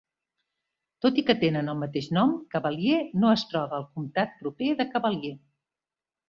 [1.05, 4.89] Tot i que tenen el mateix nom, Cavalier no es troba al comptat proper de
[4.97, 5.35] Cavalier.